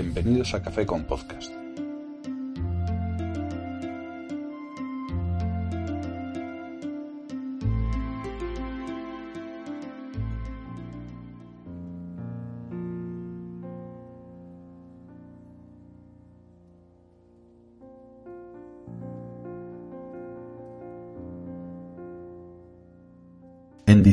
[0.00, 1.52] Bienvenidos a Café con Podcast.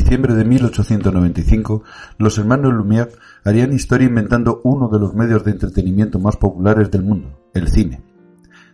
[0.05, 1.83] Diciembre de 1895,
[2.19, 3.09] los hermanos Lumière
[3.43, 8.03] harían historia inventando uno de los medios de entretenimiento más populares del mundo, el cine.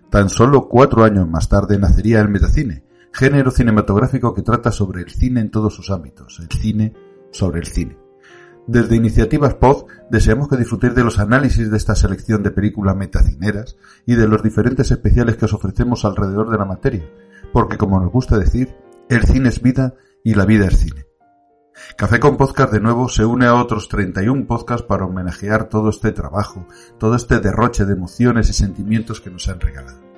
[0.10, 5.10] Tan solo cuatro años más tarde nacería el metacine, género cinematográfico que trata sobre el
[5.10, 6.94] cine en todos sus ámbitos, el cine
[7.32, 7.98] sobre el cine.
[8.68, 13.78] Desde Iniciativas Pod deseamos que disfrutéis de los análisis de esta selección de películas metacineras
[14.06, 17.10] y de los diferentes especiales que os ofrecemos alrededor de la materia,
[17.54, 18.76] porque como nos gusta decir,
[19.08, 19.94] el cine es vida
[20.26, 21.06] y la vida es cine.
[21.96, 26.12] Café con Podcast de nuevo se une a otros 31 podcasts para homenajear todo este
[26.12, 26.68] trabajo,
[27.00, 30.11] todo este derroche de emociones y sentimientos que nos han regalado.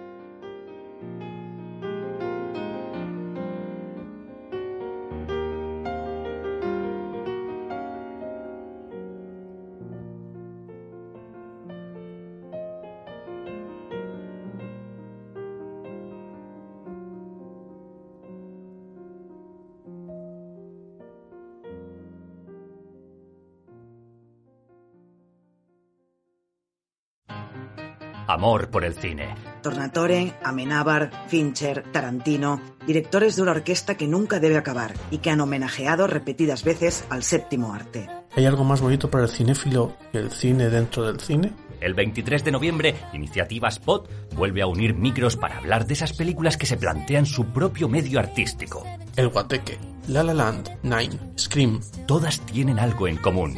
[28.34, 29.36] Amor por el cine.
[29.62, 35.40] Tornatore, Amenábar, Fincher, Tarantino, directores de una orquesta que nunca debe acabar y que han
[35.40, 38.10] homenajeado repetidas veces al séptimo arte.
[38.36, 41.54] ¿Hay algo más bonito para el cinéfilo que el cine dentro del cine?
[41.80, 46.58] El 23 de noviembre, Iniciativa Spot vuelve a unir micros para hablar de esas películas
[46.58, 48.84] que se plantean su propio medio artístico.
[49.16, 49.78] El Guateque,
[50.08, 51.82] La La Land, Nine, Scream.
[52.08, 53.56] Todas tienen algo en común.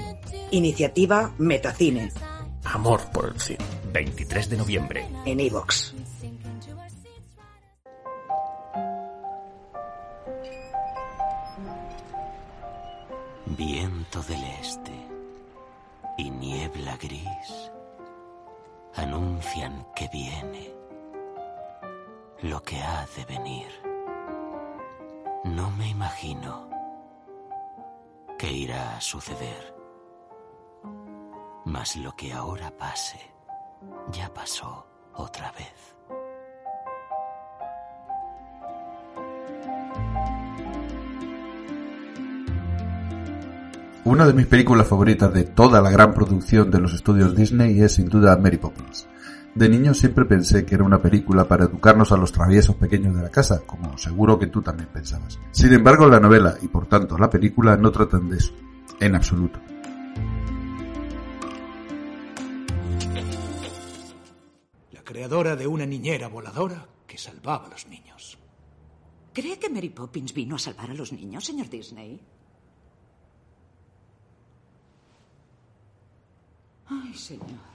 [0.51, 2.11] Iniciativa Metacine.
[2.65, 3.74] Amor por el cine.
[3.95, 5.07] 23 de noviembre.
[5.23, 5.95] En iVox.
[13.45, 14.91] Viento del este
[16.17, 17.71] y niebla gris
[18.95, 20.73] anuncian que viene
[22.41, 23.69] lo que ha de venir.
[25.45, 26.69] No me imagino
[28.37, 29.73] qué irá a suceder.
[31.63, 33.34] Mas lo que ahora pase
[34.11, 35.95] ya pasó otra vez.
[44.05, 47.93] Una de mis películas favoritas de toda la gran producción de los estudios Disney es
[47.93, 49.07] sin duda Mary Poppins.
[49.55, 53.23] De niño siempre pensé que era una película para educarnos a los traviesos pequeños de
[53.23, 55.39] la casa, como seguro que tú también pensabas.
[55.51, 58.53] Sin embargo, la novela y por tanto la película no tratan de eso,
[58.99, 59.59] en absoluto.
[65.25, 68.37] Creadora de una niñera voladora que salvaba a los niños.
[69.33, 72.21] ¿Cree que Mary Poppins vino a salvar a los niños, señor Disney?
[76.85, 77.73] Ay, señor.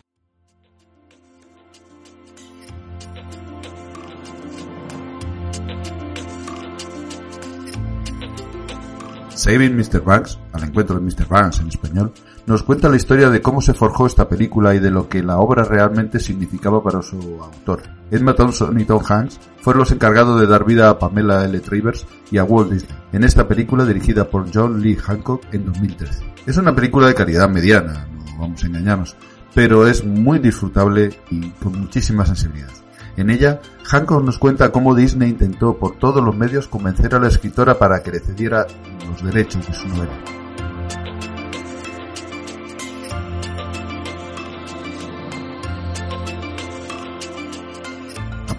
[9.34, 10.04] Saving Mr.
[10.04, 11.26] Banks, al encuentro de Mr.
[11.26, 12.12] Banks en español,
[12.50, 15.38] nos cuenta la historia de cómo se forjó esta película y de lo que la
[15.38, 17.82] obra realmente significaba para su autor.
[18.10, 21.60] Emma Thompson y Tom Hanks fueron los encargados de dar vida a Pamela L.
[21.60, 26.24] Travers y a Walt Disney, en esta película dirigida por John Lee Hancock en 2013.
[26.44, 29.16] Es una película de calidad mediana, no vamos a engañarnos,
[29.54, 32.72] pero es muy disfrutable y con muchísima sensibilidad.
[33.16, 37.28] En ella, Hancock nos cuenta cómo Disney intentó por todos los medios convencer a la
[37.28, 38.66] escritora para que le cediera
[39.08, 40.39] los derechos de su novela.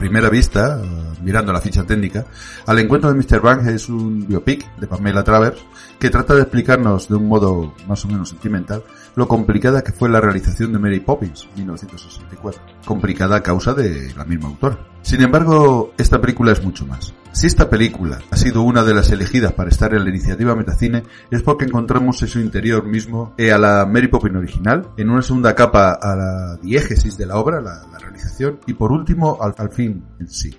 [0.02, 0.88] Primera vista, eh,
[1.22, 2.26] mirando la ficha técnica,
[2.66, 3.40] Al encuentro de Mr.
[3.40, 5.64] Banks es un biopic de Pamela Travers
[6.00, 8.84] que trata de explicarnos de un modo más o menos sentimental
[9.16, 12.62] lo complicada que fue la realización de Mary Poppins, 1964.
[12.84, 14.80] Complicada a causa de la misma autora.
[15.04, 17.14] Sin embargo, esta película es mucho más.
[17.34, 21.04] Si esta película ha sido una de las elegidas para estar en la iniciativa Metacine
[21.32, 25.22] es porque encontramos en su interior mismo eh, a la Mary Poppins original, en una
[25.22, 29.72] segunda capa a la diégesis de la obra, la, realización, y por último al, al
[29.72, 30.54] fin en sí.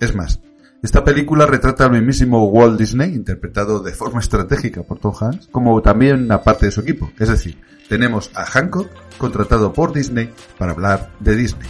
[0.00, 0.40] Es más,
[0.82, 5.80] esta película retrata al mismísimo Walt Disney, interpretado de forma estratégica por Tom Hanks, como
[5.80, 7.10] también a parte de su equipo.
[7.18, 8.88] Es decir, tenemos a Hancock
[9.18, 11.68] contratado por Disney para hablar de Disney.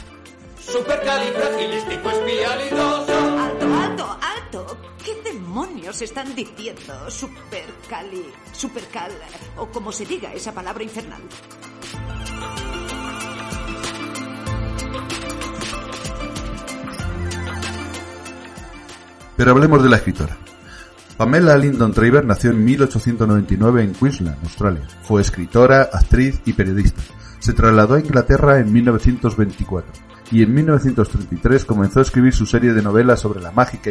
[5.91, 7.11] Demonios están diciendo?
[7.11, 9.11] Supercali, supercal,
[9.57, 11.21] o como se diga esa palabra infernal.
[19.37, 20.37] Pero hablemos de la escritora.
[21.17, 24.87] Pamela Lyndon Traver nació en 1899 en Queensland, Australia.
[25.03, 27.03] Fue escritora, actriz y periodista.
[27.41, 29.93] Se trasladó a Inglaterra en 1924
[30.31, 33.91] y en 1933 comenzó a escribir su serie de novelas sobre la mágica.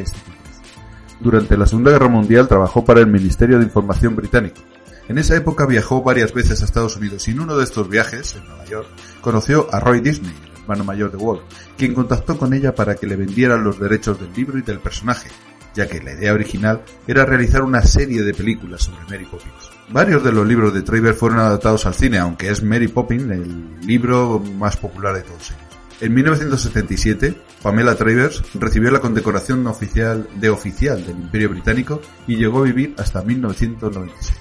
[1.20, 4.62] Durante la Segunda Guerra Mundial trabajó para el Ministerio de Información británico.
[5.10, 8.36] En esa época viajó varias veces a Estados Unidos y en uno de estos viajes,
[8.36, 8.88] en Nueva York,
[9.22, 11.42] conoció a Roy Disney, el hermano mayor de Walt,
[11.78, 15.30] quien contactó con ella para que le vendieran los derechos del libro y del personaje,
[15.76, 19.72] ya que la idea original era realizar una serie de películas sobre Mary Poppins.
[19.90, 23.82] Varios de los libros de Traver fueron adaptados al cine, aunque es Mary Poppins el
[23.82, 25.69] libro más popular de todos ellos.
[26.02, 32.60] En 1977, Pamela Travers recibió la condecoración oficial de oficial del Imperio Británico y llegó
[32.60, 34.38] a vivir hasta 1996.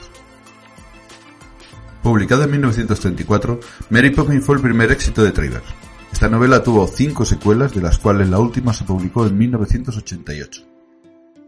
[2.01, 3.59] Publicada en 1934,
[3.91, 5.65] Mary Poppins fue el primer éxito de Travers.
[6.13, 10.63] Esta novela tuvo cinco secuelas, de las cuales la última se publicó en 1988.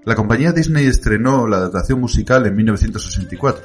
[0.05, 3.65] La compañía Disney estrenó la adaptación musical en 1964.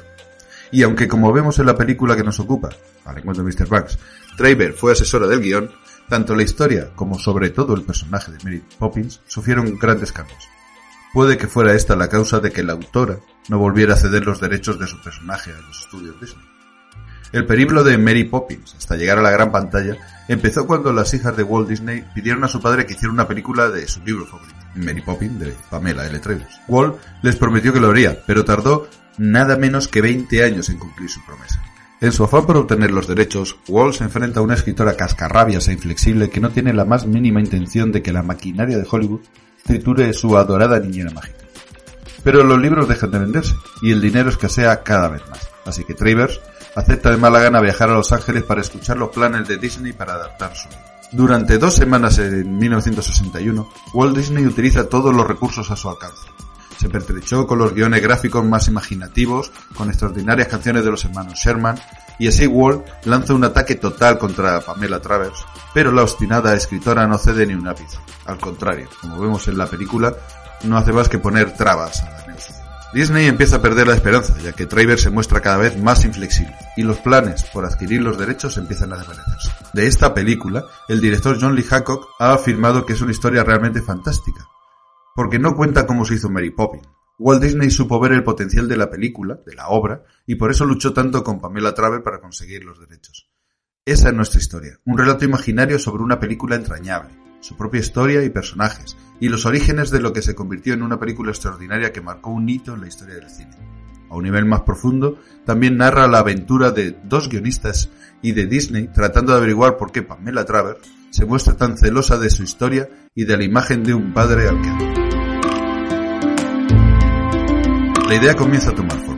[0.70, 2.70] Y aunque como vemos en la película que nos ocupa,
[3.04, 3.68] al encuentro de Mr.
[3.68, 3.98] Banks,
[4.36, 5.70] Traver fue asesora del guion,
[6.08, 10.48] tanto la historia como sobre todo el personaje de Mary Poppins sufrieron grandes cambios.
[11.12, 13.18] Puede que fuera esta la causa de que la autora
[13.48, 16.44] no volviera a ceder los derechos de su personaje a los estudios Disney.
[17.32, 19.96] El periplo de Mary Poppins hasta llegar a la gran pantalla
[20.28, 23.68] empezó cuando las hijas de Walt Disney pidieron a su padre que hiciera una película
[23.68, 26.18] de su libro favorito, Mary Poppins de Pamela L.
[26.20, 26.60] Travers.
[26.68, 28.88] Walt les prometió que lo haría, pero tardó
[29.18, 31.62] nada menos que 20 años en cumplir su promesa.
[31.98, 35.72] En su afán por obtener los derechos, Walt se enfrenta a una escritora cascarrabias e
[35.72, 39.22] inflexible que no tiene la más mínima intención de que la maquinaria de Hollywood
[39.64, 41.46] triture su adorada niñera mágica.
[42.22, 45.48] Pero los libros dejan de venderse y el dinero escasea cada vez más.
[45.64, 46.38] Así que Travers
[46.74, 50.14] acepta de mala gana viajar a Los Ángeles para escuchar los planes de Disney para
[50.14, 50.84] adaptar su libro.
[51.12, 56.28] Durante dos semanas en 1961, Walt Disney utiliza todos los recursos a su alcance.
[56.78, 61.78] Se pertrechó con los guiones gráficos más imaginativos, con extraordinarias canciones de los hermanos Sherman,
[62.18, 65.44] y Walt lanza un ataque total contra Pamela Travers,
[65.74, 67.98] pero la obstinada escritora no cede ni un ápice.
[68.24, 70.14] Al contrario, como vemos en la película,
[70.64, 72.66] no hace más que poner trabas a la negociación.
[72.92, 76.56] Disney empieza a perder la esperanza, ya que Travers se muestra cada vez más inflexible,
[76.76, 79.50] y los planes por adquirir los derechos empiezan a desvanecerse.
[79.72, 83.82] De esta película, el director John Lee Hancock ha afirmado que es una historia realmente
[83.82, 84.48] fantástica,
[85.16, 86.86] porque no cuenta cómo se hizo Mary Poppins.
[87.18, 90.66] Walt Disney supo ver el potencial de la película, de la obra, y por eso
[90.66, 93.30] luchó tanto con Pamela Travers para conseguir los derechos.
[93.86, 98.28] Esa es nuestra historia, un relato imaginario sobre una película entrañable, su propia historia y
[98.28, 102.30] personajes, y los orígenes de lo que se convirtió en una película extraordinaria que marcó
[102.30, 103.56] un hito en la historia del cine.
[104.10, 107.88] A un nivel más profundo, también narra la aventura de dos guionistas
[108.20, 110.80] y de Disney tratando de averiguar por qué Pamela Travers
[111.10, 114.60] se muestra tan celosa de su historia y de la imagen de un padre al
[114.60, 115.05] que
[118.06, 119.16] La idea comienza a tomar forma.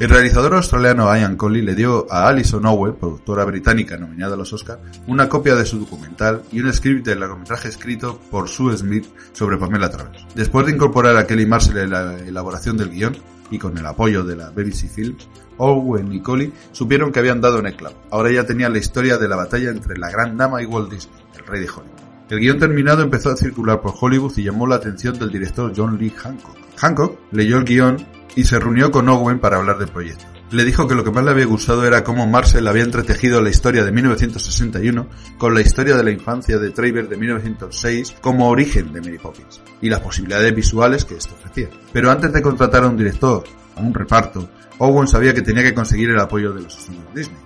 [0.00, 4.50] El realizador australiano Ian Colley le dio a Alison Owen, productora británica nominada a los
[4.54, 9.04] Oscars, una copia de su documental y un script del largometraje escrito por Sue Smith
[9.32, 10.24] sobre Pamela Travers.
[10.34, 13.14] Después de incorporar a Kelly Marshall en la elaboración del guion,
[13.50, 15.28] y con el apoyo de la BBC Films,
[15.58, 17.96] Owen y Colley supieron que habían dado en el clavo.
[18.10, 21.22] Ahora ya tenían la historia de la batalla entre la gran dama y Walt Disney,
[21.36, 22.00] el rey de Hollywood.
[22.30, 25.98] El guion terminado empezó a circular por Hollywood y llamó la atención del director John
[25.98, 26.56] Lee Hancock.
[26.76, 27.98] Hancock leyó el guion
[28.36, 30.24] y se reunió con Owen para hablar del proyecto.
[30.50, 33.50] Le dijo que lo que más le había gustado era cómo Marcel había entretejido la
[33.50, 35.08] historia de 1961
[35.38, 39.62] con la historia de la infancia de Travers de 1906 como origen de Mary Poppins
[39.80, 41.68] y las posibilidades visuales que esto ofrecía.
[41.92, 43.44] Pero antes de contratar a un director,
[43.76, 47.38] a un reparto, Owen sabía que tenía que conseguir el apoyo de los estudios Disney.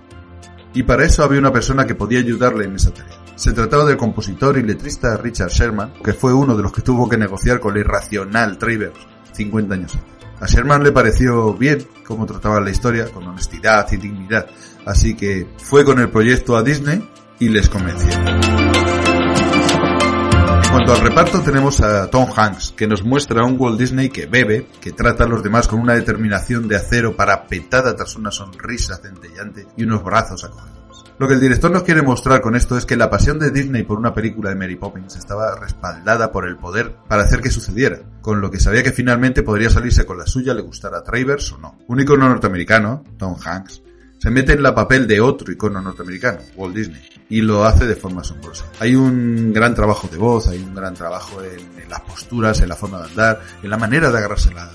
[0.73, 3.17] Y para eso había una persona que podía ayudarle en esa tarea.
[3.35, 7.07] Se trataba del compositor y letrista Richard Sherman, que fue uno de los que tuvo
[7.07, 8.97] que negociar con el irracional Travers
[9.33, 10.24] 50 años antes.
[10.45, 14.45] A Sherman le pareció bien cómo trataba la historia, con honestidad y dignidad,
[14.85, 17.03] así que fue con el proyecto a Disney
[17.39, 18.13] y les convenció.
[18.13, 18.29] En
[20.69, 24.27] cuanto al reparto tenemos a Tom Hanks, que nos muestra a un Walt Disney que
[24.27, 28.97] bebe, que trata a los demás con una determinación de acero parapetada tras una sonrisa
[28.97, 30.84] centellante y unos brazos acogedores.
[31.17, 33.83] Lo que el director nos quiere mostrar con esto es que la pasión de Disney
[33.83, 37.99] por una película de Mary Poppins estaba respaldada por el poder para hacer que sucediera,
[38.19, 41.53] con lo que sabía que finalmente podría salirse con la suya le gustara a Travers
[41.53, 41.77] o no.
[41.87, 43.81] Un icono norteamericano, Tom Hanks,
[44.17, 47.95] se mete en la papel de otro icono norteamericano, Walt Disney, y lo hace de
[47.95, 48.65] forma asombrosa.
[48.81, 52.75] Hay un gran trabajo de voz, hay un gran trabajo en, las posturas, en la
[52.75, 54.69] forma de andar, en la manera de agarrarse las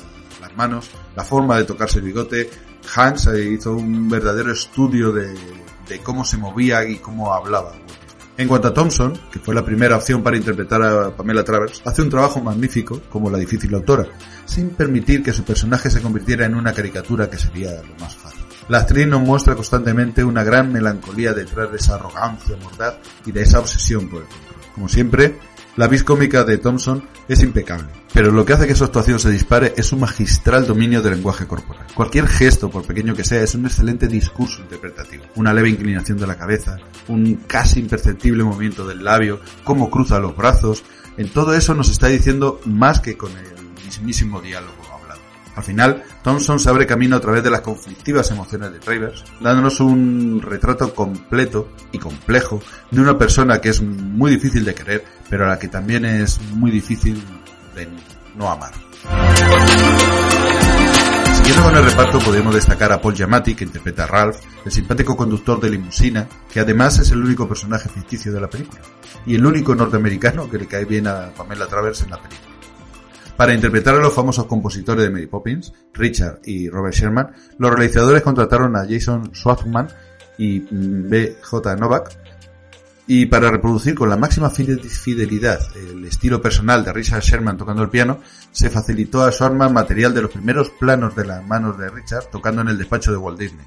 [0.57, 2.49] manos, la forma de tocarse el bigote.
[2.95, 5.35] Hanks hizo un verdadero estudio de,
[5.91, 7.73] de cómo se movía y cómo hablaba.
[8.37, 12.01] En cuanto a Thompson, que fue la primera opción para interpretar a Pamela Travers, hace
[12.01, 14.07] un trabajo magnífico como la difícil autora,
[14.47, 18.41] sin permitir que su personaje se convirtiera en una caricatura que sería lo más fácil.
[18.69, 22.95] La actriz nos muestra constantemente una gran melancolía detrás de esa arrogancia mordaz
[23.27, 24.73] y de esa obsesión por el control.
[24.75, 25.39] Como siempre,
[25.77, 29.31] la vis cómica de Thompson es impecable, pero lo que hace que su actuación se
[29.31, 31.87] dispare es un magistral dominio del lenguaje corporal.
[31.95, 35.25] Cualquier gesto, por pequeño que sea, es un excelente discurso interpretativo.
[35.37, 36.77] Una leve inclinación de la cabeza,
[37.09, 40.83] un casi imperceptible movimiento del labio, cómo cruza los brazos,
[41.17, 44.80] en todo eso nos está diciendo más que con el mismísimo diálogo.
[45.57, 49.81] Al final, Thompson se abre camino a través de las conflictivas emociones de Travers, dándonos
[49.81, 55.45] un retrato completo y complejo de una persona que es muy difícil de querer, pero
[55.45, 57.23] a la que también es muy difícil
[57.75, 57.89] de
[58.37, 58.73] no amar.
[61.35, 65.17] Siguiendo con el reparto podemos destacar a Paul Giamatti, que interpreta a Ralph, el simpático
[65.17, 68.83] conductor de limusina, que además es el único personaje ficticio de la película,
[69.27, 72.50] y el único norteamericano que le cae bien a Pamela Travers en la película.
[73.41, 78.21] Para interpretar a los famosos compositores de Mary Poppins, Richard y Robert Sherman, los realizadores
[78.21, 79.89] contrataron a Jason Schwartzman
[80.37, 81.77] y B.J.
[81.77, 82.19] Novak,
[83.07, 87.89] y para reproducir con la máxima fidelidad el estilo personal de Richard Sherman tocando el
[87.89, 88.21] piano,
[88.53, 92.61] se facilitó a Schwartzman material de los primeros planos de las manos de Richard tocando
[92.61, 93.67] en el despacho de Walt Disney.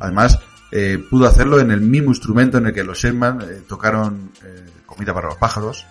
[0.00, 0.38] Además,
[0.70, 4.66] eh, pudo hacerlo en el mismo instrumento en el que los Sherman eh, tocaron eh,
[4.84, 5.86] Comida para los pájaros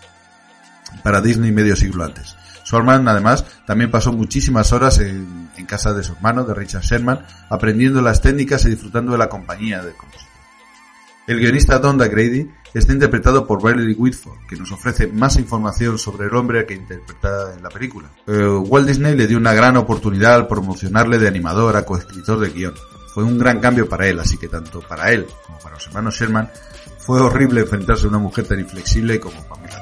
[1.03, 2.35] para Disney medio siglo antes.
[2.65, 8.01] Sherman, además, también pasó muchísimas horas en, casa de su hermano, de Richard Sherman, aprendiendo
[8.01, 10.31] las técnicas y disfrutando de la compañía del compositor.
[11.27, 16.27] El guionista Don Grady está interpretado por Bradley Whitford, que nos ofrece más información sobre
[16.27, 18.09] el hombre que interpreta en la película.
[18.27, 22.49] Eh, Walt Disney le dio una gran oportunidad al promocionarle de animador a coescritor de
[22.49, 22.73] guion.
[23.13, 26.15] Fue un gran cambio para él, así que tanto para él como para los hermanos
[26.15, 26.49] Sherman
[26.97, 29.80] fue horrible enfrentarse a una mujer tan inflexible como Pamela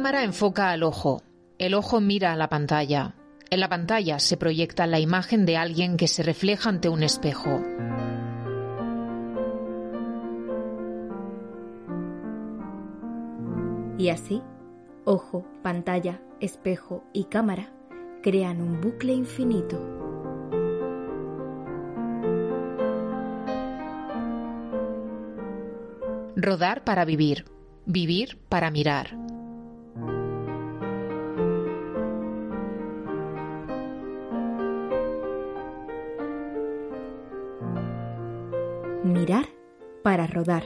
[0.00, 1.20] cámara enfoca al ojo.
[1.58, 3.16] El ojo mira a la pantalla.
[3.50, 7.60] En la pantalla se proyecta la imagen de alguien que se refleja ante un espejo.
[13.98, 14.40] Y así,
[15.04, 17.70] ojo, pantalla, espejo y cámara
[18.22, 19.78] crean un bucle infinito.
[26.36, 27.44] Rodar para vivir,
[27.84, 29.29] vivir para mirar.
[39.04, 39.46] Mirar
[40.02, 40.62] para rodar.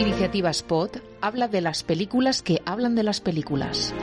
[0.00, 3.94] Iniciativa Spot habla de las películas que hablan de las películas.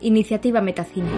[0.00, 1.08] Iniciativa Metacine.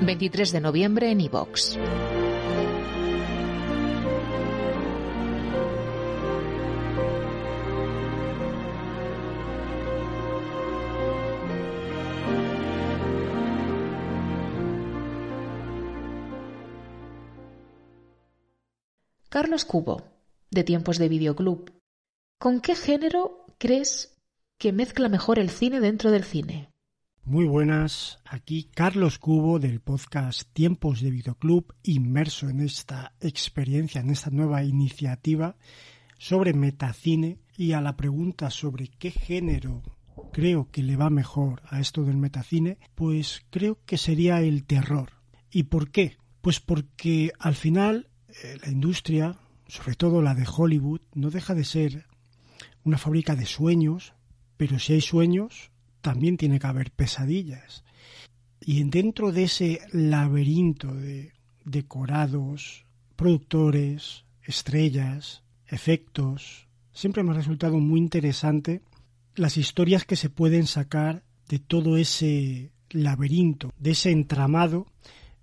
[0.00, 1.78] ...23 de noviembre en iVox.
[19.40, 20.02] Carlos Cubo,
[20.50, 21.70] de Tiempos de Videoclub.
[22.40, 24.18] ¿Con qué género crees
[24.58, 26.70] que mezcla mejor el cine dentro del cine?
[27.22, 34.10] Muy buenas, aquí Carlos Cubo del podcast Tiempos de Videoclub, inmerso en esta experiencia, en
[34.10, 35.54] esta nueva iniciativa
[36.18, 39.84] sobre metacine y a la pregunta sobre qué género
[40.32, 45.10] creo que le va mejor a esto del metacine, pues creo que sería el terror.
[45.48, 46.16] ¿Y por qué?
[46.40, 48.08] Pues porque al final
[48.62, 52.06] la industria, sobre todo la de Hollywood, no deja de ser
[52.84, 54.14] una fábrica de sueños,
[54.56, 57.84] pero si hay sueños, también tiene que haber pesadillas.
[58.60, 61.32] Y dentro de ese laberinto de
[61.64, 62.84] decorados,
[63.16, 68.82] productores, estrellas, efectos, siempre me ha resultado muy interesante
[69.34, 74.86] las historias que se pueden sacar de todo ese laberinto, de ese entramado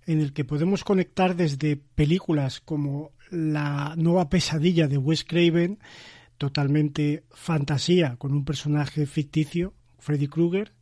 [0.06, 5.78] en el que podemos conectar desde películas como La nueva pesadilla de Wes Craven,
[6.38, 10.72] totalmente fantasía con un personaje ficticio, Freddy Krueger,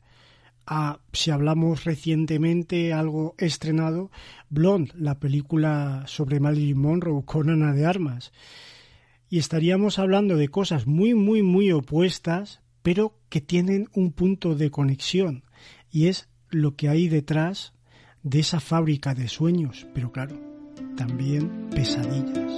[0.67, 4.11] a, si hablamos recientemente algo estrenado,
[4.49, 8.33] Blonde, la película sobre Marilyn Monroe con Ana de Armas.
[9.29, 14.71] Y estaríamos hablando de cosas muy, muy, muy opuestas, pero que tienen un punto de
[14.71, 15.45] conexión
[15.91, 17.74] y es lo que hay detrás
[18.25, 20.35] de esa fábrica de sueños, pero claro,
[20.97, 22.53] también pesadillas.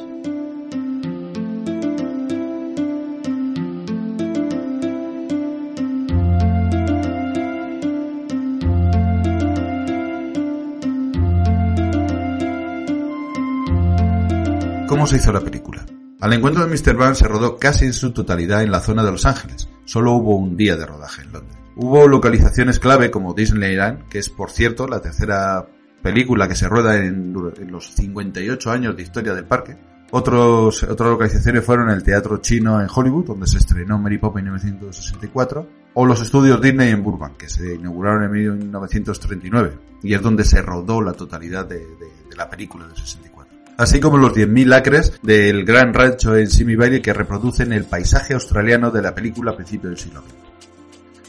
[14.89, 15.85] ¿Cómo se hizo la película?
[16.21, 16.97] Al encuentro de Mr.
[16.97, 19.69] Van se rodó casi en su totalidad en la zona de Los Ángeles.
[19.85, 21.66] Solo hubo un día de rodaje en Londres.
[21.79, 25.67] Hubo localizaciones clave como Disneyland, que es por cierto la tercera
[26.03, 27.35] película que se rueda en,
[27.71, 29.77] los 58 años de historia del parque.
[30.11, 34.53] Otros, otras localizaciones fueron el Teatro Chino en Hollywood, donde se estrenó Mary Poppins en
[34.55, 40.45] 1964, o los estudios Disney en Burbank, que se inauguraron en 1939, y es donde
[40.45, 43.37] se rodó la totalidad de, de la película del 64
[43.79, 48.33] así como los 10.000 acres del gran rancho en Simi Valley que reproducen el paisaje
[48.33, 50.23] australiano de la película a principios del siglo.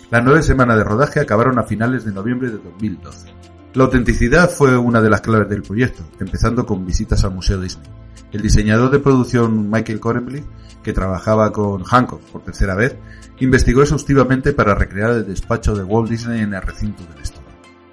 [0.09, 3.27] Las nueve semanas de rodaje acabaron a finales de noviembre de 2012.
[3.73, 7.89] La autenticidad fue una de las claves del proyecto, empezando con visitas al Museo Disney.
[8.31, 10.45] El diseñador de producción Michael Corenbly,
[10.81, 12.95] que trabajaba con Hancock por tercera vez,
[13.39, 17.47] investigó exhaustivamente para recrear el despacho de Walt Disney en el recinto del estudio.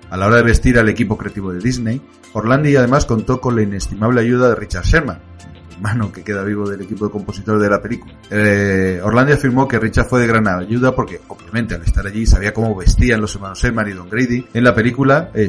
[0.08, 2.00] A la hora de vestir al equipo creativo de Disney,
[2.32, 5.18] Orlandi además contó con la inestimable ayuda de Richard Sherman,
[5.74, 8.14] hermano que queda vivo del equipo de compositores de la película.
[8.30, 12.54] Eh, Orlandi afirmó que Richard fue de gran ayuda porque, obviamente, al estar allí sabía
[12.54, 14.46] cómo vestían los hermanos Sherman y Don Grady.
[14.54, 15.48] En la película, eh,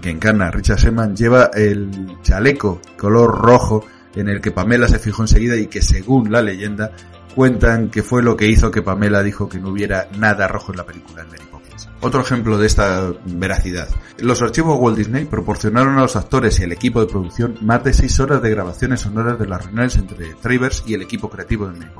[0.00, 4.98] que encarna a Richard Sherman, lleva el chaleco color rojo en el que Pamela se
[4.98, 6.92] fijó enseguida y que, según la leyenda,
[7.34, 10.78] cuentan que fue lo que hizo que Pamela dijo que no hubiera nada rojo en
[10.78, 11.53] la película en
[12.00, 13.88] otro ejemplo de esta veracidad.
[14.18, 17.92] Los archivos Walt Disney proporcionaron a los actores y el equipo de producción más de
[17.92, 21.78] seis horas de grabaciones sonoras de las reuniones entre Travers y el equipo creativo de
[21.78, 21.90] Mary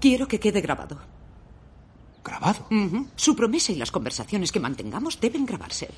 [0.00, 0.98] Quiero que quede grabado.
[2.24, 2.68] ¿Grabado?
[3.14, 5.88] Su promesa y las conversaciones que mantengamos deben grabarse.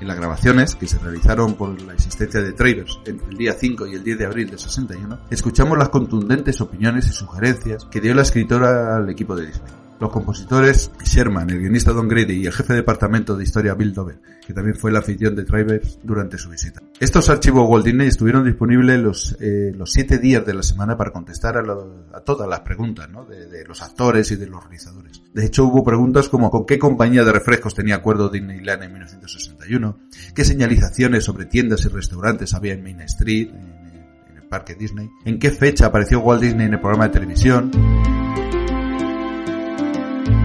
[0.00, 3.86] En las grabaciones, que se realizaron por la existencia de Travers entre el día 5
[3.86, 8.12] y el 10 de abril de 61, escuchamos las contundentes opiniones y sugerencias que dio
[8.12, 9.83] la escritora al equipo de Disney.
[10.00, 13.94] Los compositores Sherman, el guionista Don Grady y el jefe de departamento de historia Bill
[13.94, 16.82] Dover, que también fue la afición de Travers durante su visita.
[16.98, 21.56] Estos archivos Walt Disney estuvieron disponibles los, eh, siete días de la semana para contestar
[21.56, 25.22] a, todas las preguntas de, los actores y de los realizadores.
[25.32, 29.98] De hecho, hubo preguntas como con qué compañía de refrescos tenía acuerdo Disneyland en 1961,
[30.34, 35.38] qué señalizaciones sobre tiendas y restaurantes había en Main Street, en el parque Disney, en
[35.38, 37.70] qué fecha apareció Walt Disney en el programa de televisión.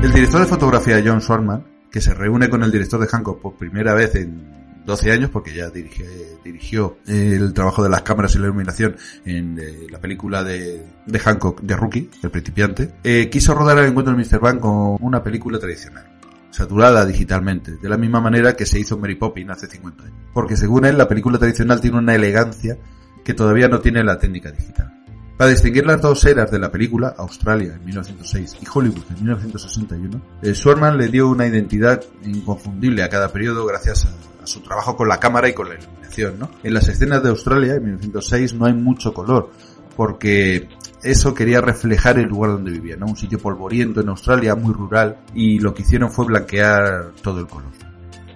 [0.02, 3.56] El director de fotografía John Swarman, que se reúne con el director de Hancock por
[3.56, 8.46] primera vez en 12 años, porque ya dirigió el trabajo de las cámaras y la
[8.46, 10.86] iluminación en eh, la película de,
[11.22, 14.40] Hancock, de Rookie, El Principiante, eh, quiso rodar el encuentro de Mr.
[14.40, 16.06] Van con una película tradicional
[16.50, 20.18] saturada digitalmente, de la misma manera que se hizo Mary Poppins hace 50 años.
[20.34, 22.78] Porque según él, la película tradicional tiene una elegancia
[23.24, 24.99] que todavía no tiene la técnica digital.
[25.40, 30.22] Para distinguir las dos eras de la película, Australia en 1906 y Hollywood en 1961,
[30.42, 35.18] eh, le dio una identidad inconfundible a cada periodo gracias a, su trabajo con la
[35.18, 36.40] cámara y con la iluminación.
[36.40, 36.52] ¿no?
[36.62, 39.50] En las escenas de Australia en 1906 no hay mucho color,
[39.96, 40.68] porque
[41.04, 43.06] eso quería reflejar el lugar donde vivía, ¿no?
[43.06, 47.48] un sitio polvoriento en Australia, muy rural, y lo que hicieron fue blanquear todo el
[47.48, 47.72] color.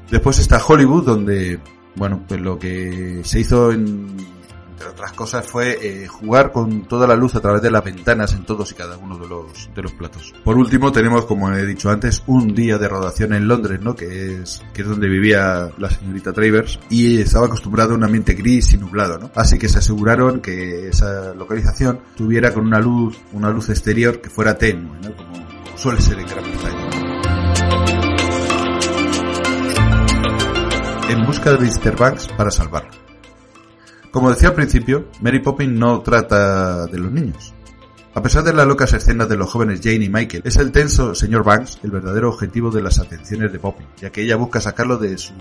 [0.09, 1.59] Después está Hollywood, donde,
[1.97, 4.15] bueno, pues lo que se hizo en
[4.83, 8.33] entre otras cosas, fue eh, jugar con toda la luz a través de las ventanas
[8.33, 10.33] en todos y cada uno de los, de los platos.
[10.43, 13.95] Por último, tenemos, como he dicho antes, un día de rodación en Londres, ¿no?
[13.95, 18.33] Que es, que es donde vivía la señorita Travers y estaba acostumbrado a un ambiente
[18.33, 19.31] gris y nublado, ¿no?
[19.35, 24.29] Así que se aseguraron que esa localización tuviera con una luz, una luz exterior que
[24.29, 25.15] fuera tenue, ¿no?
[25.15, 26.89] Como, suele ser en Gran Bretaña.
[31.09, 31.95] En busca de Mr.
[31.95, 33.02] Banks para salvarlo.
[34.13, 37.51] Como decía al principio, Mary Poppins no trata de los niños.
[38.13, 41.15] A pesar de las locas escenas de los jóvenes Jane y Michael, es el tenso
[41.15, 44.97] señor Banks el verdadero objetivo de las atenciones de Poppins, ya que ella busca sacarlo
[44.97, 45.33] de su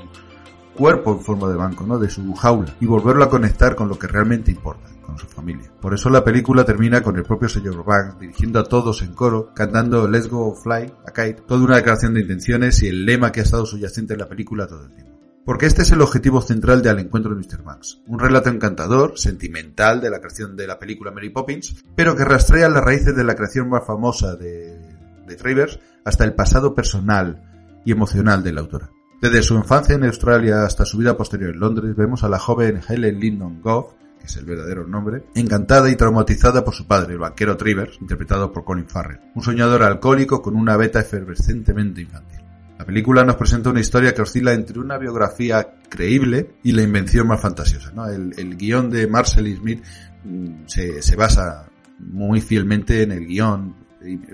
[0.75, 1.99] cuerpo en forma de banco, ¿no?
[1.99, 5.71] De su jaula y volverlo a conectar con lo que realmente importa, con su familia.
[5.79, 9.53] Por eso la película termina con el propio señor Banks dirigiendo a todos en coro,
[9.55, 13.41] cantando Let's Go Fly a Kite, toda una declaración de intenciones y el lema que
[13.41, 15.22] ha estado subyacente en la película todo el tiempo.
[15.45, 17.63] Porque este es el objetivo central de Al encuentro de Mr.
[17.65, 18.01] Banks.
[18.07, 22.69] Un relato encantador, sentimental de la creación de la película Mary Poppins, pero que rastrea
[22.69, 24.79] las raíces de la creación más famosa de,
[25.27, 27.43] de Travers hasta el pasado personal
[27.85, 28.91] y emocional de la autora.
[29.21, 32.81] Desde su infancia en Australia hasta su vida posterior en Londres, vemos a la joven
[32.89, 37.19] Helen Lyndon Goff, que es el verdadero nombre, encantada y traumatizada por su padre, el
[37.19, 42.42] banquero Travers, interpretado por Colin Farrell, un soñador alcohólico con una beta efervescentemente infantil.
[42.83, 47.29] La película nos presenta una historia que oscila entre una biografía creíble y la invención
[47.29, 47.93] más fantasiosa.
[48.13, 49.85] El, el, guion de Marcel Smith
[50.25, 51.69] mm, se, se, basa
[52.01, 53.77] muy fielmente en el guion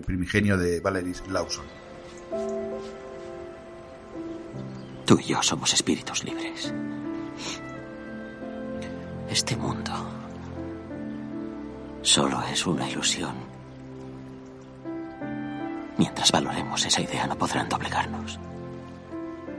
[0.06, 1.66] primigenio de Valerie Lawson.
[5.04, 6.72] Tú y yo somos espíritus libres.
[9.28, 9.92] Este mundo
[12.00, 13.57] solo es una ilusión.
[15.98, 18.38] Mientras valoremos esa idea no podrán doblegarnos.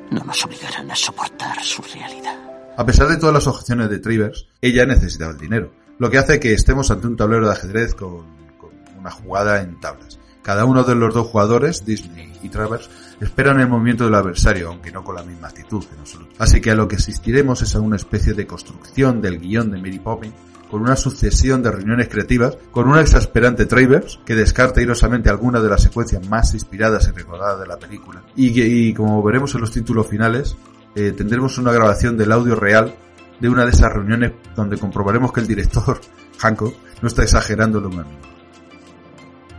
[0.10, 2.38] No nos obligarán a soportar su realidad.
[2.78, 6.40] A pesar de todas las objeciones de Trivers, ella necesitaba el dinero, lo que hace
[6.40, 8.24] que estemos ante un tablero de ajedrez con,
[8.58, 10.18] con una jugada en tablas.
[10.42, 14.92] Cada uno de los dos jugadores, Disney y Travers, esperan el movimiento del adversario, aunque
[14.92, 16.36] no con la misma actitud en absoluto.
[16.40, 19.78] Así que a lo que asistiremos es a una especie de construcción del guion de
[19.78, 20.34] Mary Poppins,
[20.70, 25.70] con una sucesión de reuniones creativas, con un exasperante Travers, que descarta irosamente algunas de
[25.70, 28.24] las secuencias más inspiradas y recordadas de la película.
[28.36, 30.56] Y, y como veremos en los títulos finales,
[30.96, 32.94] eh, tendremos una grabación del audio real
[33.40, 36.00] de una de esas reuniones donde comprobaremos que el director,
[36.40, 38.30] Hancock, no está exagerando lo mismo.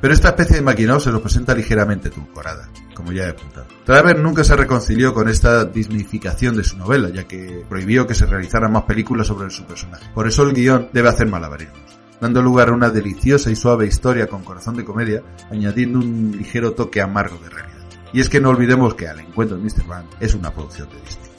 [0.01, 3.67] Pero esta especie de maquinado se nos presenta ligeramente edulcorada, como ya he apuntado.
[3.85, 8.27] Travers nunca se reconcilió con esta disnificación de su novela, ya que prohibió que se
[8.27, 10.07] realizaran más películas sobre su personaje.
[10.15, 14.27] Por eso el guion debe hacer malabarismos, dando lugar a una deliciosa y suave historia
[14.27, 17.71] con corazón de comedia, añadiendo un ligero toque amargo de realidad.
[18.13, 19.87] Y es que no olvidemos que Al encuentro de Mr.
[19.87, 21.30] Van es una producción de Disney.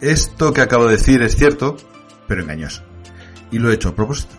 [0.00, 1.76] Esto que acabo de decir es cierto,
[2.26, 2.82] pero engañoso.
[3.50, 4.36] Y lo he hecho a propósito.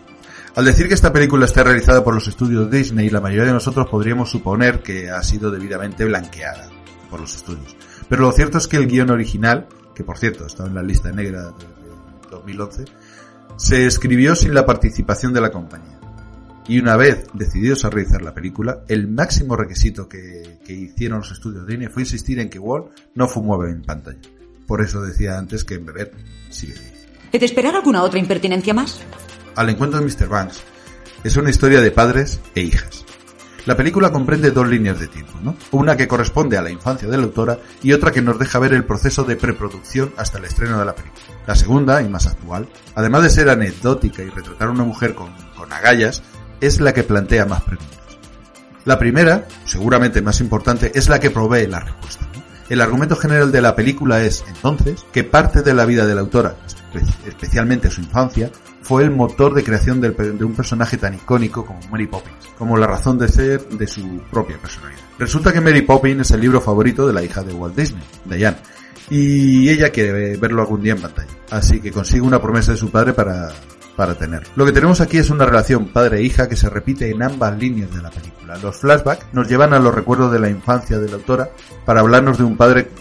[0.56, 3.88] Al decir que esta película está realizada por los estudios Disney, la mayoría de nosotros
[3.89, 6.69] podríamos suponer que ha sido debidamente blanqueada
[7.10, 7.76] por los estudios.
[8.08, 11.12] Pero lo cierto es que el guion original, que por cierto está en la lista
[11.12, 11.65] negra de
[12.32, 12.86] 2011,
[13.58, 16.00] se escribió sin la participación de la compañía.
[16.67, 21.65] Y una vez decididos a realizar la película, el máximo requisito que, hicieron los estudios
[21.67, 24.19] Disney fue insistir en que Walt no fumaba en pantalla.
[24.69, 26.12] Por eso decía antes que en beber
[26.51, 26.93] sigue bien.
[27.32, 29.01] ¿He de esperar alguna otra impertinencia más?
[29.55, 30.29] Al encuentro de Mr.
[30.29, 30.62] Banks
[31.23, 33.03] es una historia de padres e hijas.
[33.65, 35.55] La película comprende dos líneas de tiempo, ¿no?
[35.71, 38.73] Una que corresponde a la infancia de la autora y otra que nos deja ver
[38.73, 41.23] el proceso de preproducción hasta el estreno de la película.
[41.47, 45.34] La segunda, y más actual, además de ser anecdótica y retratar a una mujer con,
[45.58, 46.21] con agallas,
[46.62, 47.97] es la que plantea más preguntas.
[48.86, 52.29] La primera, seguramente más importante, es la que provee la respuesta.
[52.69, 56.21] El argumento general de la película es, entonces, que parte de la vida de la
[56.21, 56.55] autora,
[57.27, 58.51] especialmente su infancia,
[58.82, 62.86] fue el motor de creación de un personaje tan icónico como Mary Poppins, como la
[62.86, 65.01] razón de ser de su propia personalidad.
[65.17, 68.58] Resulta que Mary Poppins es el libro favorito de la hija de Walt Disney, Diane,
[69.10, 72.91] y ella quiere verlo algún día en pantalla, así que consigue una promesa de su
[72.91, 73.49] padre para,
[73.99, 74.43] para tener.
[74.55, 78.01] Lo que tenemos aquí es una relación padre-hija que se repite en ambas líneas de
[78.01, 78.55] la película.
[78.55, 81.49] Los flashbacks nos llevan a los recuerdos de la infancia de la autora
[81.83, 82.91] para hablarnos de un padre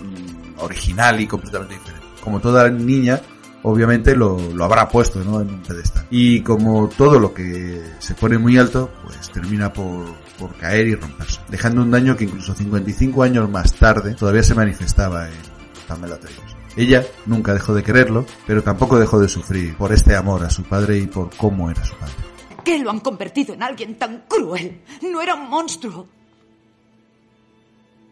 [0.56, 2.04] original y completamente diferente.
[2.20, 3.20] Como toda niña,
[3.62, 5.40] obviamente lo, lo habrá puesto ¿no?
[5.40, 6.04] en un pedestal.
[6.11, 10.04] Y como todo lo que se pone muy alto, pues termina por,
[10.37, 14.56] por caer y romperse, dejando un daño que incluso 55 años más tarde todavía se
[14.56, 15.34] manifestaba en
[15.87, 16.58] Pamela Taylor.
[16.79, 20.62] Ella nunca dejó de quererlo, pero tampoco dejó de sufrir por este amor a su
[20.62, 22.14] padre y por cómo era su padre.
[22.64, 24.81] ¿Qué lo han convertido en alguien tan cruel?
[25.03, 26.07] No era un monstruo.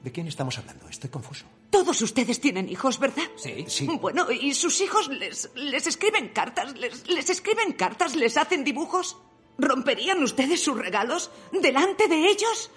[0.03, 0.89] ¿De quién estamos hablando?
[0.89, 1.45] Estoy confuso.
[1.71, 3.31] Todos ustedes tienen hijos, ¿verdad?
[3.37, 3.67] Sí.
[3.69, 3.89] Sí.
[4.01, 6.77] Bueno, ¿y sus hijos les, les escriben cartas?
[6.77, 8.17] Les, ¿Les escriben cartas?
[8.17, 9.17] ¿Les hacen dibujos?
[9.59, 12.71] ¿Romperían ustedes sus regalos delante de ellos?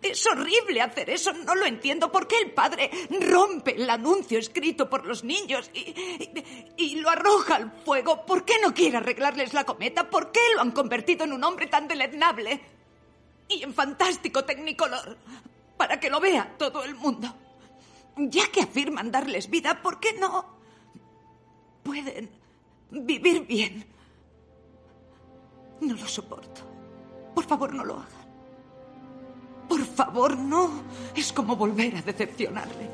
[0.00, 2.12] Es horrible hacer eso, no lo entiendo.
[2.12, 5.70] ¿Por qué el padre rompe el anuncio escrito por los niños
[6.76, 8.24] y, lo arroja al fuego?
[8.24, 10.08] ¿Por qué no quiere arreglarles la cometa?
[10.08, 12.60] ¿Por qué lo han convertido en un hombre tan deleznable?
[13.48, 15.16] Y en fantástico tecnicolor,
[15.76, 17.34] para que lo vea todo el mundo.
[18.16, 20.58] Ya que afirman darles vida, ¿por qué no
[21.82, 22.30] pueden
[22.90, 23.84] vivir bien?
[25.80, 26.60] No lo soporto.
[27.34, 28.17] Por favor, no lo hagan.
[29.68, 30.82] Por favor, no.
[31.14, 32.88] Es como volver a decepcionarle.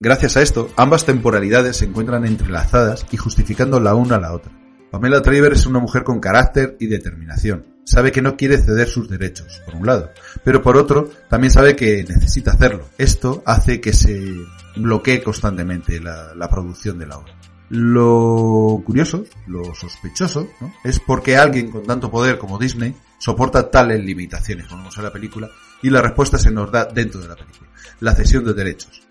[0.00, 4.52] Gracias a esto, ambas temporalidades se encuentran entrelazadas y justificando la una a la otra.
[4.92, 7.66] Pamela Traver es una mujer con carácter y determinación.
[7.84, 10.10] Sabe que no quiere ceder sus derechos, por un lado,
[10.44, 12.84] pero por otro, también sabe que necesita hacerlo.
[12.96, 14.34] Esto hace que se
[14.76, 17.34] bloquee constantemente la, la producción de la obra.
[17.70, 20.72] Lo curioso, lo sospechoso, ¿no?
[20.84, 25.12] es porque alguien con tanto poder como Disney soporta tales limitaciones, como vemos en la
[25.12, 25.50] película,
[25.82, 29.02] y la respuesta se nos da dentro de la película, la cesión de derechos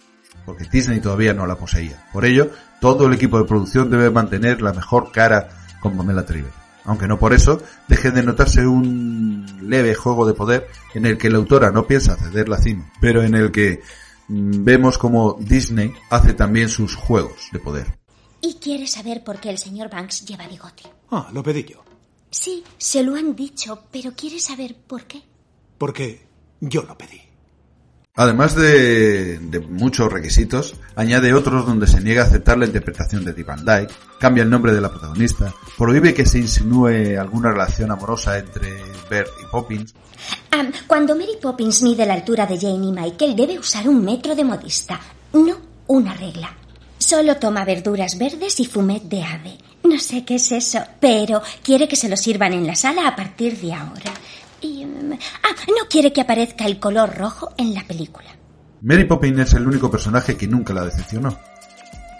[0.48, 2.08] porque Disney todavía no la poseía.
[2.14, 5.50] Por ello, todo el equipo de producción debe mantener la mejor cara
[5.82, 6.54] con Pamela Triver.
[6.86, 11.30] Aunque no por eso deje de notarse un leve juego de poder en el que
[11.30, 13.82] la autora no piensa ceder la cima, pero en el que
[14.30, 17.98] mm, vemos como Disney hace también sus juegos de poder.
[18.40, 20.84] ¿Y quiere saber por qué el señor Banks lleva bigote?
[21.12, 21.84] Ah, lo pedí yo.
[22.40, 25.24] Sí, se lo han dicho, pero quiere saber por qué.
[25.78, 26.28] Porque
[26.60, 27.22] yo lo pedí.
[28.16, 33.34] Además de, de muchos requisitos, añade otros donde se niega a aceptar la interpretación de
[33.34, 37.92] Dick Van Dyke, cambia el nombre de la protagonista, prohíbe que se insinúe alguna relación
[37.92, 39.94] amorosa entre Bert y Poppins,
[40.52, 44.36] Am, cuando Mary Poppins mide la altura de Jane y Michael, debe usar un metro
[44.36, 45.00] de modista,
[45.34, 46.56] no una regla.
[46.98, 49.58] Solo toma verduras verdes y fumet de ave.
[49.84, 53.16] No sé qué es eso, pero quiere que se lo sirvan en la sala a
[53.16, 54.14] partir de ahora.
[54.62, 54.86] Y...
[54.86, 58.28] mm, ah, no quiere que aparezca el color rojo en la película.
[58.82, 61.38] Mary Poppins es el único personaje que nunca la decepcionó.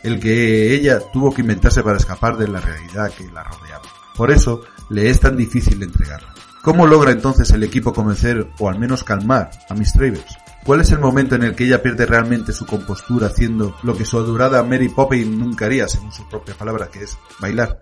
[0.04, 3.84] El que ella tuvo que inventarse para escapar de la realidad que la rodeaba.
[4.16, 6.34] Por eso le es tan difícil entregarla.
[6.64, 10.38] ¿Cómo logra entonces el equipo convencer o al menos calmar a Miss Travers?
[10.68, 14.04] ¿Cuál es el momento en el que ella pierde realmente su compostura haciendo lo que
[14.04, 17.80] su adorada Mary Poppins nunca haría, según sus propias palabras, que es bailar?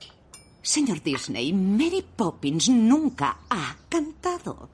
[0.61, 4.69] Señor Disney, Mary Poppins nunca ha cantado.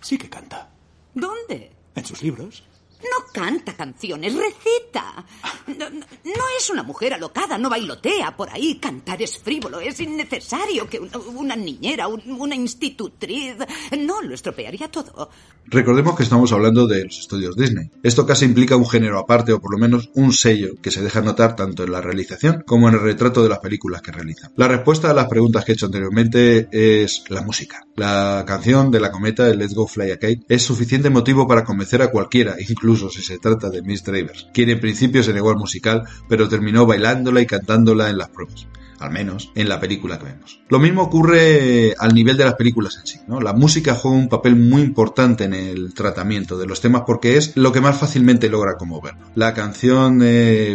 [0.00, 0.68] Sí que canta.
[1.14, 1.70] ¿Dónde?
[1.94, 2.64] En sus libros.
[3.02, 5.24] No canta canciones, recita.
[5.66, 8.76] No, es una mujer alocada, no bailotea por ahí.
[8.78, 11.00] Cantar es frívolo, es innecesario que
[11.34, 13.56] una, niñera, un- una institutriz...
[13.98, 15.30] No, lo estropearía todo.
[15.66, 17.90] Recordemos que estamos hablando de los estudios Disney.
[18.02, 21.20] Esto casi implica un género aparte o por lo menos un sello que se deja
[21.20, 24.52] notar tanto en la realización como en el retrato de las películas que realizan.
[24.56, 27.84] La respuesta a las preguntas que he hecho anteriormente es la música.
[27.96, 31.64] La canción de la cometa, el Let's Go Fly a Kite, es suficiente motivo para
[31.64, 35.50] convencer a cualquiera, incluso si se trata de Miss Travers, quien en principio se negó
[35.50, 38.66] al musical, pero terminó bailándola y cantándola en las pruebas
[39.02, 40.60] al menos en la película que vemos.
[40.68, 43.40] Lo mismo ocurre al nivel de las películas en sí, ¿no?
[43.40, 47.56] La música juega un papel muy importante en el tratamiento de los temas porque es
[47.56, 49.14] lo que más fácilmente logra conmover.
[49.34, 50.20] La canción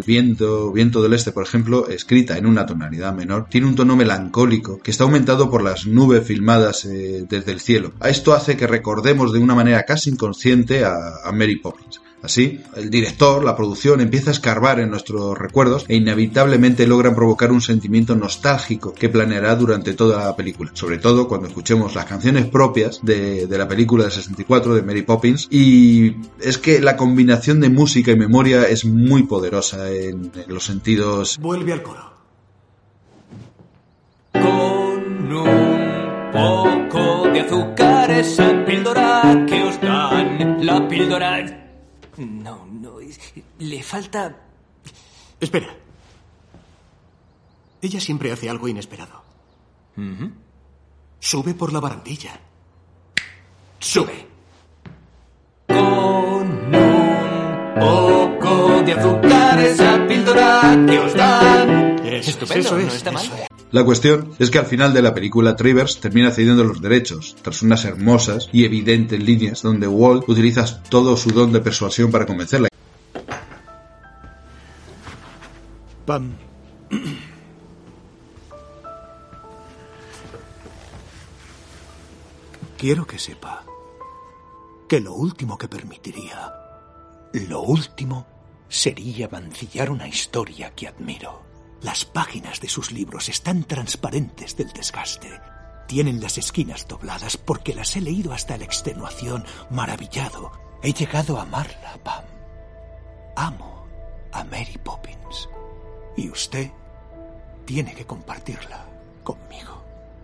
[0.05, 4.79] Viento, Viento del Este, por ejemplo, escrita en una tonalidad menor, tiene un tono melancólico
[4.79, 7.93] que está aumentado por las nubes filmadas eh, desde el cielo.
[8.03, 12.01] Esto hace que recordemos de una manera casi inconsciente a, a Mary Poppins.
[12.21, 17.51] Así, el director, la producción empieza a escarbar en nuestros recuerdos e inevitablemente logran provocar
[17.51, 22.45] un sentimiento nostálgico que planeará durante toda la película, sobre todo cuando escuchemos las canciones
[22.47, 27.59] propias de, de la película de 64 de Mary Poppins y es que la combinación
[27.59, 32.13] de música y memoria es muy poderosa en, en los sentidos Vuelve al coro.
[34.33, 40.65] Con un poco de azúcar esa píldora que os dan.
[40.65, 41.66] La píldora...
[42.17, 43.19] No, no, es-
[43.59, 44.35] le falta...
[45.39, 45.67] Espera.
[47.81, 49.21] Ella siempre hace algo inesperado.
[51.19, 52.39] Sube por la barandilla.
[53.79, 54.25] Sube.
[55.67, 61.96] Con un poco de azúcar esa píldora que os dan.
[62.07, 63.25] Eso, Estupendo, eso es, no está mal.
[63.25, 63.47] eso es.
[63.71, 67.61] La cuestión es que al final de la película Travers termina cediendo los derechos, tras
[67.61, 72.69] unas hermosas y evidentes líneas donde Walt utiliza todo su don de persuasión para convencerla.
[76.05, 76.37] Pam.
[82.77, 83.65] Quiero que sepa
[84.87, 86.53] que lo último que permitiría,
[87.33, 88.25] lo último,
[88.69, 91.41] sería mancillar una historia que admiro.
[91.81, 95.39] Las páginas de sus libros están transparentes del desgaste.
[95.87, 100.51] Tienen las esquinas dobladas porque las he leído hasta la extenuación, maravillado.
[100.81, 102.25] He llegado a amarla, Pam.
[103.35, 103.85] Amo
[104.31, 105.49] a Mary Poppins.
[106.15, 106.71] Y usted
[107.65, 108.85] tiene que compartirla
[109.23, 109.76] conmigo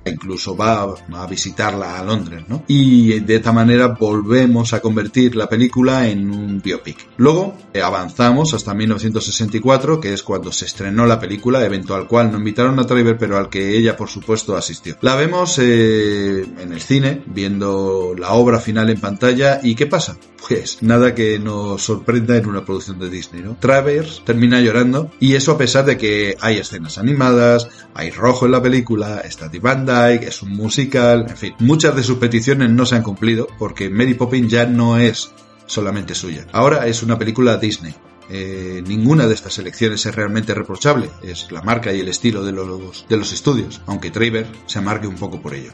[0.05, 2.63] incluso va a visitarla a Londres, ¿no?
[2.67, 7.07] Y de esta manera volvemos a convertir la película en un biopic.
[7.17, 12.31] Luego eh, avanzamos hasta 1964, que es cuando se estrenó la película, evento al cual
[12.31, 14.97] no invitaron a Trevor, pero al que ella por supuesto asistió.
[15.01, 20.17] La vemos eh, en el cine, viendo la obra final en pantalla, ¿y qué pasa?
[20.47, 23.55] Pues nada que nos sorprenda en una producción de Disney, ¿no?
[23.59, 28.51] Travers termina llorando, y eso a pesar de que hay escenas animadas, hay rojo en
[28.51, 29.49] la película, está
[29.93, 34.15] Es un musical, en fin, muchas de sus peticiones no se han cumplido porque Mary
[34.15, 35.31] Poppins ya no es
[35.67, 36.47] solamente suya.
[36.51, 37.93] Ahora es una película Disney.
[38.27, 42.53] Eh, ninguna de estas elecciones es realmente reprochable, es la marca y el estilo de
[42.53, 45.71] los, de los estudios, aunque Traver se amargue un poco por ello.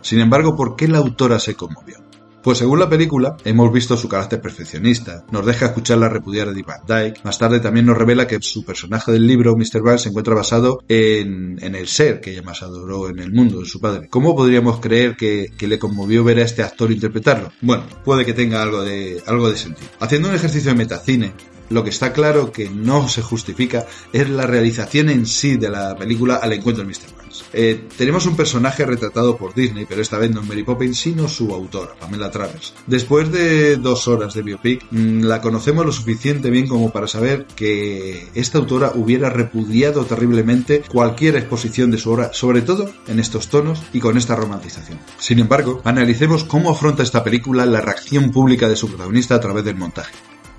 [0.00, 1.98] Sin embargo, ¿por qué la autora se conmovió?
[2.42, 6.62] Pues según la película, hemos visto su carácter perfeccionista, nos deja escuchar la repudiar de
[6.62, 9.80] Van Dyke, más tarde también nos revela que su personaje del libro, Mr.
[9.80, 13.66] Van, se encuentra basado en, el ser que ella más adoró en el mundo, de
[13.66, 14.08] su padre.
[14.08, 17.52] ¿Cómo podríamos creer que, le conmovió ver a este actor interpretarlo?
[17.60, 19.88] Bueno, puede que tenga algo de, algo de sentido.
[20.00, 21.32] Haciendo un ejercicio de metacine,
[21.72, 25.96] lo que está claro que no se justifica es la realización en sí de la
[25.96, 27.22] película al encuentro de Mr.
[27.52, 31.52] Eh, tenemos un personaje retratado por Disney, pero esta vez no Mary Poppins, sino su
[31.52, 32.74] autora, Pamela Travers.
[32.86, 37.46] Después de dos horas de biopic, mm, la conocemos lo suficiente bien como para saber
[37.56, 43.48] que esta autora hubiera repudiado terriblemente cualquier exposición de su obra, sobre todo en estos
[43.48, 44.98] tonos y con esta romantización.
[45.18, 49.64] Sin embargo, analicemos cómo afronta esta película la reacción pública de su protagonista a través
[49.64, 50.12] del montaje.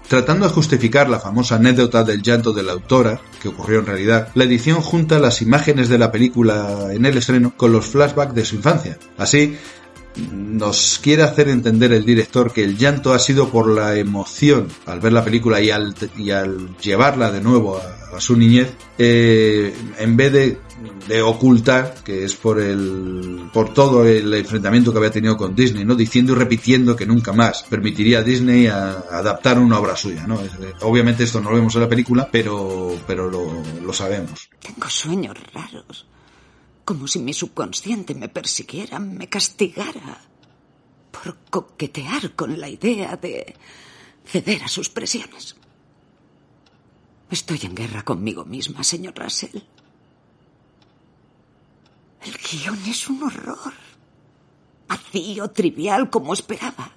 [0.08, 4.30] Tratando de justificar la famosa anécdota del llanto de la autora, que ocurrió en realidad,
[4.36, 8.46] la edición junta las imágenes de la película en el estreno con los flashbacks de
[8.46, 8.98] su infancia.
[9.18, 9.58] Así,
[10.32, 15.00] nos quiere hacer entender el director que el llanto ha sido por la emoción al
[15.00, 15.96] ver la película y al,
[16.78, 20.60] llevarla de nuevo a, su niñez, eh, en vez de,
[21.08, 25.86] de, ocultar que es por el por todo el enfrentamiento que había tenido con Disney,
[25.86, 25.96] ¿no?
[25.96, 30.40] Diciendo y repitiendo que nunca más permitiría a Disney adaptar una obra suya, ¿no?
[30.82, 34.50] obviamente esto no lo vemos en la película, pero, pero lo, lo sabemos.
[34.60, 36.08] Tengo sueños raros
[36.86, 40.22] como si mi subconsciente me persiguiera, me castigara
[41.12, 43.56] por coquetear con la idea de
[44.26, 45.56] ceder a sus presiones.
[47.30, 49.62] Estoy en guerra conmigo misma, señor Russell.
[52.26, 53.74] El guion es un horror.
[54.88, 56.92] Vacío, trivial, como esperaba.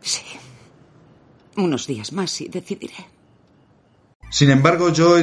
[0.00, 0.22] Sí.
[1.56, 3.06] Unos días más y decidiré.
[4.30, 5.16] Sin embargo, yo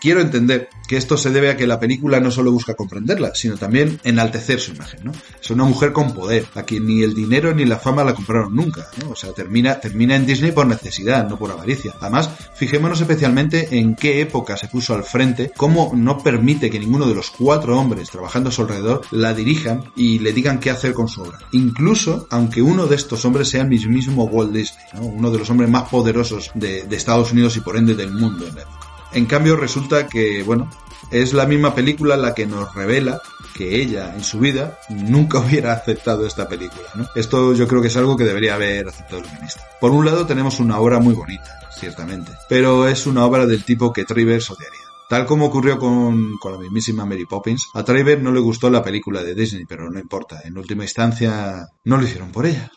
[0.00, 3.56] quiero entender que esto se debe a que la película no solo busca comprenderla, sino
[3.56, 5.12] también enaltecer su imagen, ¿no?
[5.40, 8.56] Es una mujer con poder, a quien ni el dinero ni la fama la compraron
[8.56, 9.10] nunca, ¿no?
[9.10, 11.94] O sea, termina, termina en Disney por necesidad, no por avaricia.
[12.00, 17.06] Además, fijémonos especialmente en qué época se puso al frente, cómo no permite que ninguno
[17.06, 20.92] de los cuatro hombres trabajando a su alrededor la dirijan y le digan qué hacer
[20.92, 21.38] con su obra.
[21.52, 25.02] Incluso, aunque uno de estos hombres sea el mismísimo Walt Disney, ¿no?
[25.02, 28.48] Uno de los hombres más poderosos de, de Estados Unidos y por ende del mundo
[28.48, 28.79] en la.
[29.12, 30.68] En cambio, resulta que, bueno,
[31.10, 33.20] es la misma película la que nos revela
[33.54, 36.88] que ella en su vida nunca hubiera aceptado esta película.
[36.94, 37.06] ¿no?
[37.14, 39.62] Esto yo creo que es algo que debería haber aceptado el ministro.
[39.80, 43.92] Por un lado tenemos una obra muy bonita, ciertamente, pero es una obra del tipo
[43.92, 44.78] que Trivers odiaría.
[45.08, 48.84] Tal como ocurrió con, con, la mismísima Mary Poppins, a Trivers no le gustó la
[48.84, 52.70] película de Disney, pero no importa, en última instancia no lo hicieron por ella.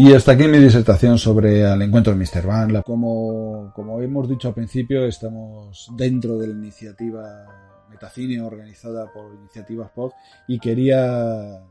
[0.00, 2.46] Y hasta aquí mi disertación sobre el encuentro de Mr.
[2.46, 2.82] Van.
[2.82, 7.44] Como, como hemos dicho al principio, estamos dentro de la iniciativa
[7.90, 10.12] Metacine organizada por Iniciativas Pod
[10.46, 11.64] y quería,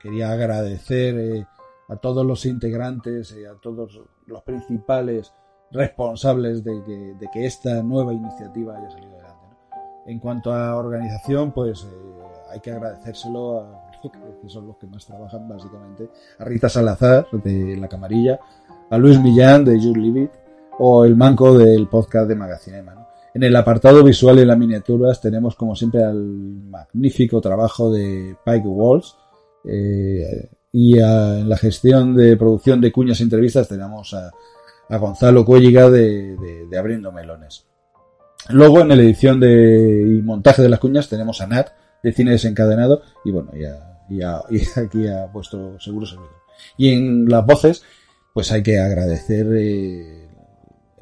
[0.00, 1.46] quería agradecer eh,
[1.88, 5.32] a todos los integrantes y a todos los principales
[5.70, 6.82] responsables de
[7.32, 9.46] que, esta nueva iniciativa haya salido adelante.
[10.06, 15.06] En cuanto a organización, pues eh, hay que agradecérselo a que son los que más
[15.06, 18.38] trabajan básicamente, a Rita Salazar de La Camarilla,
[18.90, 20.30] a Luis Millán de Jules Livit
[20.78, 23.08] o el manco del podcast de Magacinema.
[23.34, 28.68] En el apartado visual y las miniaturas tenemos como siempre al magnífico trabajo de Pike
[28.68, 29.14] Walls
[29.64, 34.30] eh, y en la gestión de producción de cuñas e entrevistas tenemos a,
[34.88, 37.66] Gonzalo Cuelliga de Abriendo Melones.
[38.50, 41.70] Luego en la edición de y montaje de las cuñas tenemos a Nat
[42.02, 46.46] de Cine Desencadenado y bueno, ya, y aquí a vuestro seguro servidor.
[46.76, 47.82] Y en las voces,
[48.32, 50.28] pues hay que agradecer eh,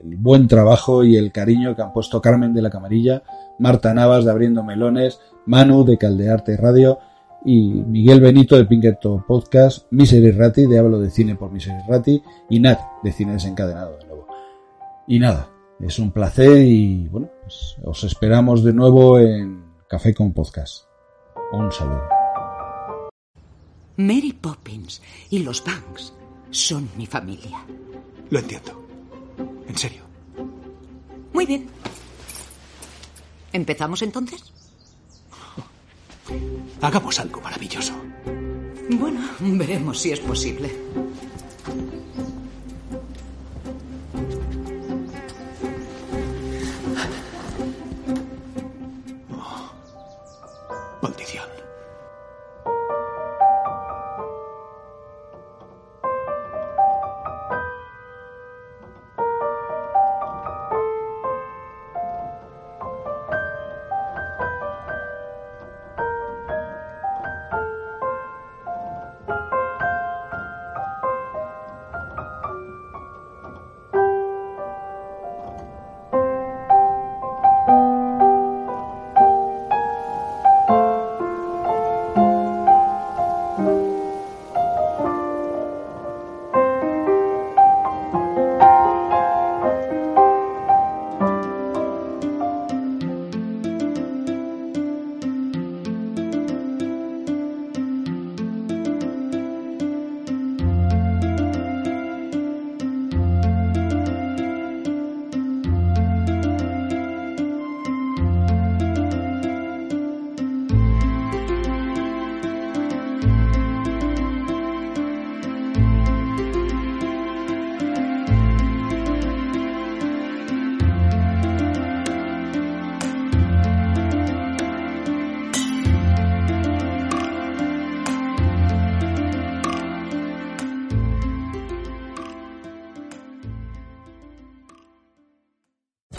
[0.03, 3.23] el buen trabajo y el cariño que han puesto Carmen de la Camarilla,
[3.59, 6.99] Marta Navas de Abriendo Melones, Manu de Caldearte Radio
[7.45, 12.23] y Miguel Benito de Pinkerton Podcast, Misery Ratti de Hablo de Cine por Misery Ratti
[12.49, 14.27] y Nat de Cine Desencadenado de nuevo.
[15.07, 15.51] Y nada,
[15.81, 20.85] es un placer y bueno, pues os esperamos de nuevo en Café con Podcast.
[21.53, 22.24] Un saludo.
[23.97, 26.13] Mary Poppins y los Banks
[26.51, 27.65] son mi familia.
[28.31, 28.87] Lo entiendo.
[29.69, 30.03] En serio.
[31.33, 31.69] Muy bien.
[33.53, 34.53] ¿Empezamos entonces?
[36.81, 37.95] Hagamos algo maravilloso.
[38.91, 40.75] Bueno, veremos si es posible.